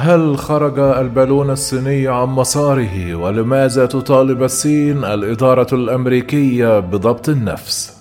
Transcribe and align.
هل 0.00 0.38
خرج 0.38 0.78
البالون 0.78 1.50
الصيني 1.50 2.08
عن 2.08 2.28
مساره 2.28 3.14
ولماذا 3.14 3.86
تطالب 3.86 4.42
الصين 4.42 5.04
الإدارة 5.04 5.74
الأمريكية 5.74 6.78
بضبط 6.78 7.28
النفس؟ 7.28 7.99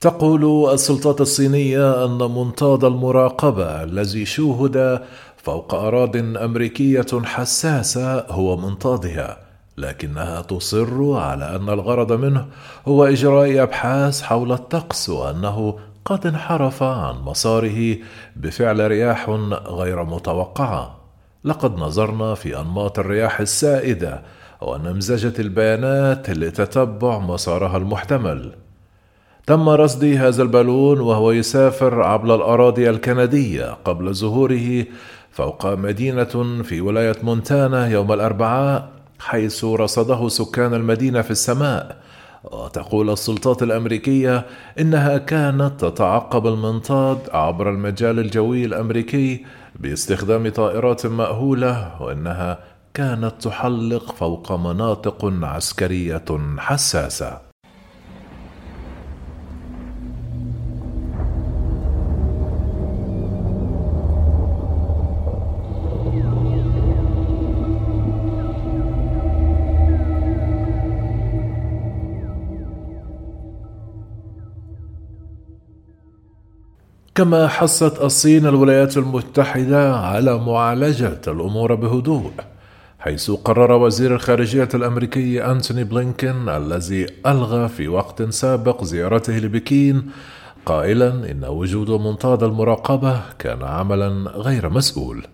تقول 0.00 0.74
السلطات 0.74 1.20
الصينية 1.20 2.04
أن 2.04 2.18
منطاد 2.18 2.84
المراقبة 2.84 3.82
الذي 3.82 4.24
شوهد 4.26 5.02
فوق 5.36 5.74
أراض 5.74 6.16
أمريكية 6.16 7.06
حساسة 7.24 8.20
هو 8.20 8.56
منطادها، 8.56 9.38
لكنها 9.78 10.40
تصر 10.42 11.12
على 11.12 11.56
أن 11.56 11.68
الغرض 11.68 12.12
منه 12.12 12.46
هو 12.88 13.04
إجراء 13.04 13.62
أبحاث 13.62 14.22
حول 14.22 14.52
الطقس 14.52 15.08
وأنه 15.08 15.78
قد 16.04 16.26
انحرف 16.26 16.82
عن 16.82 17.22
مساره 17.22 17.96
بفعل 18.36 18.88
رياح 18.88 19.30
غير 19.66 20.04
متوقعة. 20.04 20.98
لقد 21.44 21.78
نظرنا 21.78 22.34
في 22.34 22.60
أنماط 22.60 22.98
الرياح 22.98 23.40
السائدة 23.40 24.22
ونمزجة 24.60 25.40
البيانات 25.40 26.30
لتتبع 26.30 27.18
مسارها 27.18 27.76
المحتمل. 27.76 28.67
تم 29.48 29.68
رصد 29.68 30.04
هذا 30.04 30.42
البالون 30.42 31.00
وهو 31.00 31.32
يسافر 31.32 32.02
عبر 32.02 32.34
الأراضي 32.34 32.90
الكندية 32.90 33.76
قبل 33.84 34.14
ظهوره 34.14 34.84
فوق 35.30 35.66
مدينة 35.66 36.62
في 36.62 36.80
ولاية 36.80 37.16
مونتانا 37.22 37.86
يوم 37.88 38.12
الأربعاء 38.12 38.88
حيث 39.18 39.64
رصده 39.64 40.28
سكان 40.28 40.74
المدينة 40.74 41.22
في 41.22 41.30
السماء. 41.30 41.96
وتقول 42.44 43.10
السلطات 43.10 43.62
الأمريكية 43.62 44.46
إنها 44.80 45.18
كانت 45.18 45.84
تتعقب 45.84 46.46
المنطاد 46.46 47.18
عبر 47.32 47.70
المجال 47.70 48.18
الجوي 48.18 48.64
الأمريكي 48.64 49.44
باستخدام 49.80 50.48
طائرات 50.48 51.06
مأهولة 51.06 52.02
وإنها 52.02 52.58
كانت 52.94 53.32
تحلق 53.40 54.12
فوق 54.12 54.52
مناطق 54.52 55.32
عسكرية 55.42 56.56
حساسة. 56.58 57.47
كما 77.18 77.48
حثت 77.48 78.02
الصين 78.02 78.46
الولايات 78.46 78.96
المتحدة 78.96 79.96
على 79.96 80.38
معالجة 80.38 81.20
الأمور 81.28 81.74
بهدوء 81.74 82.30
حيث 82.98 83.30
قرر 83.30 83.72
وزير 83.72 84.14
الخارجية 84.14 84.68
الأمريكي 84.74 85.44
أنتوني 85.44 85.84
بلينكين 85.84 86.48
الذي 86.48 87.06
ألغى 87.26 87.68
في 87.68 87.88
وقت 87.88 88.22
سابق 88.22 88.84
زيارته 88.84 89.38
لبكين 89.38 90.10
قائلا 90.66 91.30
إن 91.30 91.44
وجود 91.44 91.90
منطاد 91.90 92.42
المراقبة 92.42 93.20
كان 93.38 93.62
عملا 93.62 94.30
غير 94.30 94.68
مسؤول. 94.68 95.26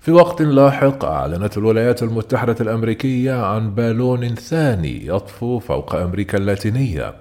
في 0.00 0.12
وقت 0.12 0.42
لاحق 0.42 1.04
أعلنت 1.04 1.58
الولايات 1.58 2.02
المتحدة 2.02 2.56
الأمريكية 2.60 3.44
عن 3.44 3.74
بالون 3.74 4.34
ثاني 4.34 5.06
يطفو 5.06 5.58
فوق 5.58 5.94
أمريكا 5.94 6.38
اللاتينية. 6.38 7.14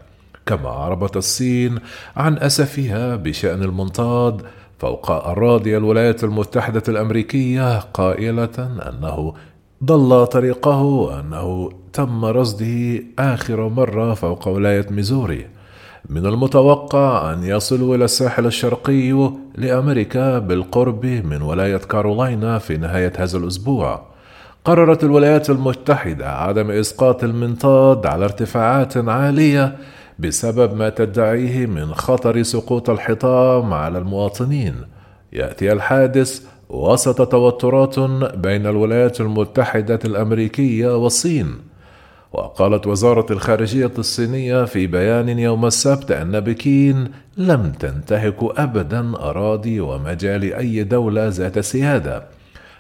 كما 0.52 0.70
عربت 0.70 1.18
الصين 1.18 1.80
عن 2.16 2.38
أسفها 2.38 3.16
بشأن 3.16 3.64
المنطاد 3.64 4.42
فوق 4.80 5.12
أراضي 5.12 5.78
الولايات 5.78 6.24
المتحدة 6.24 6.84
الأمريكية 6.88 7.80
قائلة 7.80 8.50
أنه 8.60 9.34
ضل 9.84 10.28
طريقه 10.28 10.82
وأنه 10.82 11.70
تم 11.94 12.26
رصده 12.26 13.04
آخر 13.20 13.70
مرة 13.70 14.14
فوق 14.14 14.48
ولاية 14.48 14.86
ميزوري. 14.90 15.48
من 16.10 16.26
المتوقع 16.26 17.34
أن 17.34 17.44
يصلوا 17.44 17.96
إلى 17.96 18.06
الساحل 18.06 18.46
الشرقي 18.46 19.32
لأمريكا 19.56 20.40
بالقرب 20.40 21.06
من 21.06 21.42
ولاية 21.42 21.78
كارولاينا 21.78 22.60
في 22.60 22.78
نهاية 22.78 23.14
هذا 23.18 23.38
الأسبوع. 23.38 24.12
قررت 24.66 25.04
الولايات 25.04 25.50
المتحدة 25.50 26.30
عدم 26.30 26.72
إسقاط 26.72 27.24
المنطاد 27.24 28.06
على 28.06 28.26
ارتفاعات 28.26 28.98
عالية 28.98 29.78
بسبب 30.20 30.76
ما 30.76 30.90
تدعيه 30.90 31.66
من 31.66 31.94
خطر 31.94 32.44
سقوط 32.44 32.90
الحطام 32.90 33.74
على 33.74 33.98
المواطنين. 33.98 34.76
يأتي 35.34 35.72
الحادث 35.72 36.42
وسط 36.70 37.32
توترات 37.32 38.00
بين 38.36 38.68
الولايات 38.68 39.22
المتحدة 39.22 40.00
الأمريكية 40.06 40.98
والصين. 40.98 41.56
وقالت 42.34 42.88
وزارة 42.88 43.34
الخارجية 43.34 43.92
الصينية 43.98 44.66
في 44.66 44.88
بيان 44.88 45.40
يوم 45.40 45.66
السبت 45.66 46.12
أن 46.12 46.40
بكين 46.40 47.08
لم 47.38 47.72
تنتهك 47.72 48.38
ابدا 48.42 49.16
أراضي 49.16 49.80
ومجال 49.80 50.54
أي 50.54 50.84
دولة 50.84 51.28
ذات 51.28 51.60
سيادة. 51.60 52.24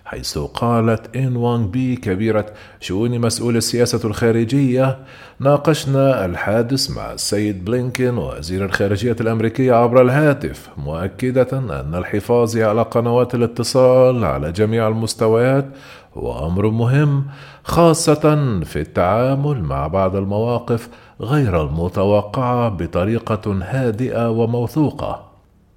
حيث 0.05 0.37
قالت 0.37 1.15
إن 1.15 1.35
وانغ 1.35 1.67
بي 1.67 1.95
كبيرة 1.95 2.45
شؤون 2.79 3.19
مسؤول 3.19 3.57
السياسة 3.57 4.07
الخارجية 4.07 4.97
ناقشنا 5.39 6.25
الحادث 6.25 6.91
مع 6.91 7.13
السيد 7.13 7.65
بلينكين 7.65 8.17
وزير 8.17 8.65
الخارجية 8.65 9.15
الأمريكية 9.21 9.73
عبر 9.73 10.01
الهاتف 10.01 10.69
مؤكدة 10.77 11.47
أن 11.53 11.95
الحفاظ 11.95 12.57
على 12.57 12.81
قنوات 12.81 13.35
الاتصال 13.35 14.25
على 14.25 14.51
جميع 14.51 14.87
المستويات 14.87 15.65
هو 16.13 16.47
أمر 16.47 16.69
مهم 16.69 17.25
خاصة 17.63 18.19
في 18.63 18.81
التعامل 18.81 19.63
مع 19.63 19.87
بعض 19.87 20.15
المواقف 20.15 20.89
غير 21.21 21.61
المتوقعة 21.61 22.69
بطريقة 22.69 23.59
هادئة 23.63 24.29
وموثوقة. 24.29 25.30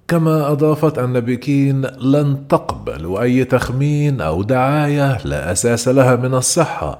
كما 0.07 0.51
أضافت 0.51 0.97
أن 0.97 1.19
بكين 1.19 1.81
لن 1.85 2.47
تقبل 2.47 3.17
أي 3.17 3.43
تخمين 3.43 4.21
أو 4.21 4.43
دعاية 4.43 5.17
لا 5.25 5.51
أساس 5.51 5.87
لها 5.87 6.15
من 6.15 6.33
الصحة 6.33 6.99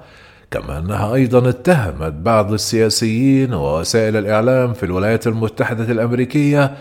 كما 0.51 0.79
أنها 0.79 1.13
أيضا 1.13 1.49
اتهمت 1.49 2.13
بعض 2.13 2.53
السياسيين 2.53 3.53
ووسائل 3.53 4.17
الإعلام 4.17 4.73
في 4.73 4.83
الولايات 4.83 5.27
المتحدة 5.27 5.91
الأمريكية 5.91 6.75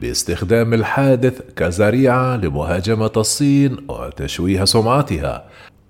باستخدام 0.00 0.74
الحادث 0.74 1.40
كذريعة 1.56 2.36
لمهاجمة 2.36 3.12
الصين 3.16 3.76
وتشويه 3.88 4.64
سمعتها. 4.64 5.44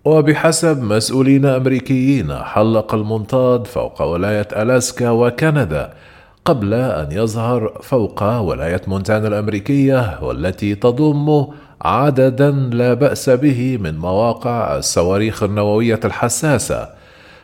وبحسب 0.04 0.82
مسؤولين 0.82 1.46
أمريكيين 1.46 2.34
حلق 2.34 2.94
المنطاد 2.94 3.66
فوق 3.66 4.02
ولاية 4.02 4.48
ألاسكا 4.56 5.10
وكندا 5.10 5.92
قبل 6.48 6.74
أن 6.74 7.12
يظهر 7.12 7.78
فوق 7.82 8.22
ولاية 8.40 8.80
مونتانا 8.86 9.28
الأمريكية 9.28 10.18
والتي 10.22 10.74
تضم 10.74 11.46
عددا 11.82 12.50
لا 12.50 12.94
بأس 12.94 13.30
به 13.30 13.78
من 13.80 13.98
مواقع 13.98 14.76
الصواريخ 14.76 15.42
النووية 15.42 16.00
الحساسة. 16.04 16.88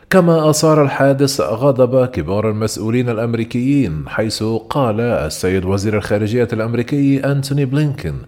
كما 0.09 0.49
أثار 0.49 0.83
الحادث 0.83 1.41
غضب 1.41 2.05
كبار 2.05 2.49
المسؤولين 2.49 3.09
الأمريكيين 3.09 4.03
حيث 4.07 4.43
قال 4.69 5.01
السيد 5.01 5.65
وزير 5.65 5.97
الخارجية 5.97 6.47
الأمريكي 6.53 7.19
أنتوني 7.25 7.65
بلينكين 7.65 8.21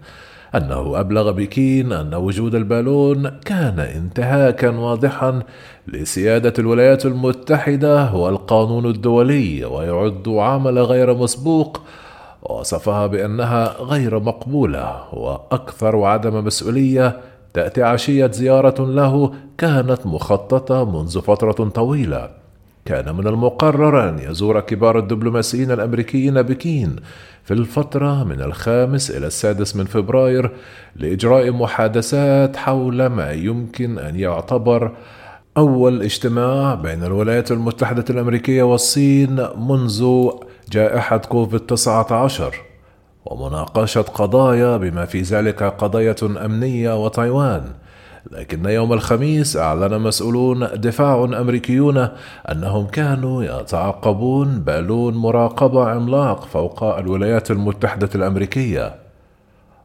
أنه 0.54 1.00
أبلغ 1.00 1.30
بكين 1.30 1.92
أن 1.92 2.14
وجود 2.14 2.54
البالون 2.54 3.28
كان 3.28 3.80
انتهاكا 3.80 4.70
واضحا 4.70 5.42
لسيادة 5.88 6.52
الولايات 6.58 7.06
المتحدة 7.06 8.14
والقانون 8.14 8.86
الدولي 8.86 9.64
ويعد 9.64 10.28
عمل 10.28 10.78
غير 10.78 11.14
مسبوق 11.14 11.82
وصفها 12.42 13.06
بأنها 13.06 13.76
غير 13.80 14.20
مقبولة 14.20 15.14
وأكثر 15.14 16.04
عدم 16.04 16.44
مسؤولية 16.44 17.20
تأتي 17.54 17.82
عشية 17.82 18.26
زيارة 18.26 18.86
له 18.86 19.32
كانت 19.58 20.06
مخططة 20.06 20.84
منذ 20.84 21.20
فترة 21.20 21.68
طويلة. 21.68 22.28
كان 22.88 23.14
من 23.14 23.26
المقرر 23.26 24.08
أن 24.08 24.18
يزور 24.18 24.60
كبار 24.60 24.98
الدبلوماسيين 24.98 25.70
الأمريكيين 25.70 26.42
بكين 26.42 26.96
في 27.44 27.54
الفترة 27.54 28.24
من 28.24 28.40
الخامس 28.40 29.10
إلى 29.10 29.26
السادس 29.26 29.76
من 29.76 29.84
فبراير 29.84 30.50
لإجراء 30.96 31.50
محادثات 31.50 32.56
حول 32.56 33.06
ما 33.06 33.32
يمكن 33.32 33.98
أن 33.98 34.16
يعتبر 34.16 34.92
أول 35.56 36.02
اجتماع 36.02 36.74
بين 36.74 37.04
الولايات 37.04 37.52
المتحدة 37.52 38.04
الأمريكية 38.10 38.62
والصين 38.62 39.46
منذ 39.58 40.28
جائحة 40.72 41.18
كوفيد 41.18 41.60
19 41.60 42.54
ومناقشة 43.26 44.02
قضايا 44.02 44.76
بما 44.76 45.04
في 45.04 45.20
ذلك 45.20 45.62
قضية 45.62 46.16
أمنية 46.22 47.04
وتايوان. 47.04 47.64
لكن 48.30 48.68
يوم 48.68 48.92
الخميس 48.92 49.56
أعلن 49.56 50.00
مسؤولون 50.00 50.68
دفاع 50.74 51.24
أمريكيون 51.24 52.08
أنهم 52.52 52.86
كانوا 52.86 53.44
يتعقبون 53.44 54.58
بالون 54.58 55.14
مراقبة 55.14 55.88
عملاق 55.88 56.44
فوق 56.44 56.84
الولايات 56.84 57.50
المتحدة 57.50 58.08
الأمريكية. 58.14 58.94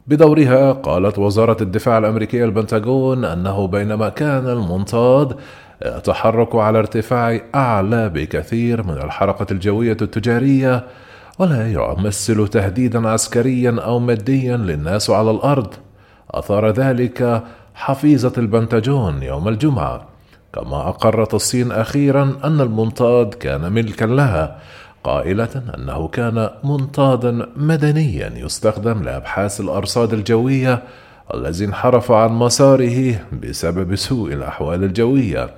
بدورها 0.08 0.72
قالت 0.72 1.20
وزارة 1.20 1.58
الدفاع 1.64 1.98
الأمريكية 1.98 2.46
البنتاغون 2.46 3.26
أنه 3.26 3.68
بينما 3.68 4.10
كان 4.10 4.50
المنطاد 4.50 5.36
يتحرك 5.86 6.56
على 6.56 6.80
ارتفاع 6.80 7.40
أعلى 7.56 8.10
بكثير 8.10 8.84
من 8.84 8.94
الحركة 8.94 9.54
الجوية 9.54 9.98
التجارية 10.02 10.84
ولا 11.40 11.72
يمثل 11.72 12.48
تهديدا 12.48 13.10
عسكريا 13.10 13.76
أو 13.82 14.00
ماديا 14.00 14.58
للناس 14.58 15.10
على 15.10 15.32
الأرض. 15.32 15.74
أثار 16.32 16.70
ذلك 16.70 17.44
حفيظة 17.84 18.34
البنتاجون 18.38 19.24
يوم 19.24 19.48
الجمعة. 19.48 20.08
كما 20.54 20.90
أقرت 20.90 21.34
الصين 21.34 21.72
أخيرا 21.72 22.40
أن 22.44 22.62
المنطاد 22.62 23.34
كان 23.34 23.74
ملكا 23.74 24.06
لها 24.06 24.60
قائلة 25.04 25.64
أنه 25.78 26.08
كان 26.08 26.50
منطادا 26.64 27.50
مدنيا 27.56 28.32
يستخدم 28.36 29.04
لأبحاث 29.04 29.62
الأرصاد 29.62 30.14
الجوية 30.14 30.84
الذي 31.34 31.66
انحرف 31.66 32.12
عن 32.12 32.32
مساره 32.32 33.20
بسبب 33.44 33.96
سوء 33.96 34.34
الأحوال 34.34 34.84
الجوية. 34.84 35.50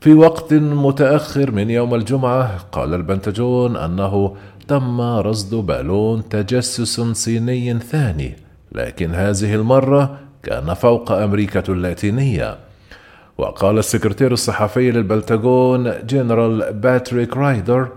في 0.00 0.14
وقت 0.14 0.54
متأخر 0.54 1.50
من 1.50 1.70
يوم 1.70 1.94
الجمعة 1.94 2.58
قال 2.72 2.94
البنتاجون 2.94 3.76
أنه 3.76 4.36
تم 4.68 5.00
رصد 5.00 5.54
بالون 5.54 6.28
تجسس 6.28 7.00
صيني 7.00 7.78
ثاني 7.78 8.36
لكن 8.72 9.14
هذه 9.14 9.54
المرة 9.54 10.25
كان 10.46 10.74
فوق 10.74 11.12
أمريكا 11.12 11.62
اللاتينية. 11.68 12.56
وقال 13.38 13.78
السكرتير 13.78 14.32
الصحفي 14.32 14.90
للبنتاجون 14.90 15.92
جنرال 16.06 16.72
باتريك 16.72 17.36
رايدر 17.36 17.88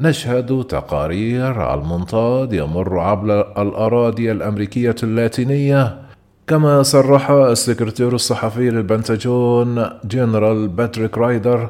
نشهد 0.00 0.64
تقارير 0.64 1.60
على 1.60 1.80
المنطاد 1.80 2.52
يمر 2.52 2.98
عبر 2.98 3.62
الأراضي 3.62 4.32
الأمريكية 4.32 4.94
اللاتينية. 5.02 5.98
كما 6.46 6.82
صرح 6.82 7.30
السكرتير 7.30 8.14
الصحفي 8.14 8.70
للبنتاجون 8.70 9.86
جنرال 10.04 10.68
باتريك 10.68 11.18
رايدر 11.18 11.68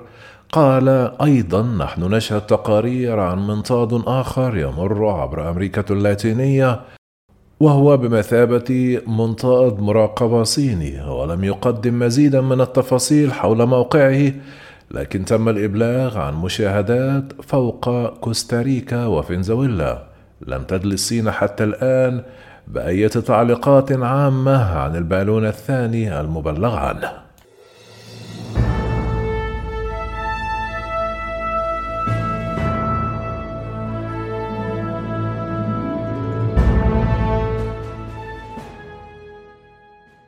قال 0.52 0.88
أيضا 1.23 1.62
نحن 1.62 2.14
نشهد 2.14 2.40
تقارير 2.40 3.20
عن 3.20 3.46
منطاد 3.46 4.02
آخر 4.06 4.56
يمر 4.56 5.08
عبر 5.08 5.50
أمريكا 5.50 5.85
اللاتينية. 5.90 6.81
وهو 7.62 7.97
بمثابة 7.97 9.00
منطاد 9.06 9.81
مراقبة 9.81 10.43
صيني 10.43 11.03
ولم 11.05 11.44
يقدم 11.44 11.99
مزيدا 11.99 12.41
من 12.41 12.61
التفاصيل 12.61 13.32
حول 13.32 13.67
موقعه 13.67 14.32
لكن 14.91 15.25
تم 15.25 15.49
الإبلاغ 15.49 16.19
عن 16.19 16.35
مشاهدات 16.35 17.25
فوق 17.43 18.14
كوستاريكا 18.20 19.06
وفنزويلا. 19.06 20.03
لم 20.47 20.62
تدل 20.62 20.93
الصين 20.93 21.31
حتى 21.31 21.64
الآن 21.64 22.23
بأية 22.69 23.09
تعليقات 23.09 23.93
عامة 23.93 24.79
عن 24.79 24.97
البالون 24.97 25.47
الثاني 25.47 26.20
المبلغ 26.20 26.76
عنه. 26.76 27.12